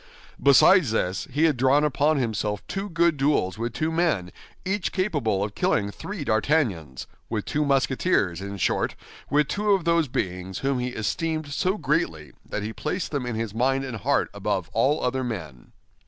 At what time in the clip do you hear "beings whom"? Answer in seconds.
10.07-10.79